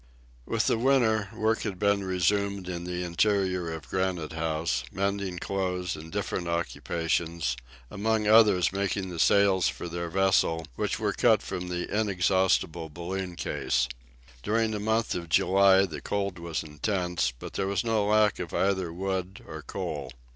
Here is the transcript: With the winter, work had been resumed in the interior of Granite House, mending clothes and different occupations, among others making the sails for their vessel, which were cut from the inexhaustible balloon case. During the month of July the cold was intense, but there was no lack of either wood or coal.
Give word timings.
With 0.47 0.65
the 0.65 0.79
winter, 0.79 1.29
work 1.31 1.61
had 1.61 1.77
been 1.77 2.03
resumed 2.03 2.67
in 2.67 2.85
the 2.85 3.03
interior 3.03 3.71
of 3.71 3.87
Granite 3.87 4.33
House, 4.33 4.83
mending 4.91 5.37
clothes 5.37 5.95
and 5.95 6.11
different 6.11 6.47
occupations, 6.47 7.55
among 7.91 8.25
others 8.25 8.73
making 8.73 9.09
the 9.11 9.19
sails 9.19 9.67
for 9.67 9.87
their 9.87 10.09
vessel, 10.09 10.65
which 10.75 10.99
were 10.99 11.13
cut 11.13 11.43
from 11.43 11.67
the 11.67 11.87
inexhaustible 11.87 12.89
balloon 12.89 13.35
case. 13.35 13.87
During 14.41 14.71
the 14.71 14.79
month 14.79 15.13
of 15.13 15.29
July 15.29 15.85
the 15.85 16.01
cold 16.01 16.39
was 16.39 16.63
intense, 16.63 17.31
but 17.37 17.53
there 17.53 17.67
was 17.67 17.83
no 17.83 18.03
lack 18.05 18.39
of 18.39 18.55
either 18.55 18.91
wood 18.91 19.43
or 19.45 19.61
coal. 19.61 20.11